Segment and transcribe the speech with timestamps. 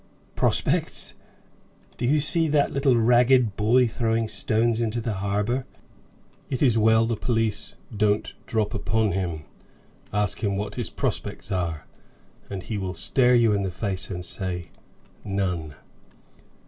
[0.33, 1.13] "Prospects!
[1.97, 5.67] Do you see that little ragged boy throwing stones into the harbor?
[6.49, 9.43] it is well the police don't drop upon him,
[10.11, 11.85] ask him what his prospects are,
[12.49, 14.69] and he will stare you in the face, and say,
[15.23, 15.75] 'None.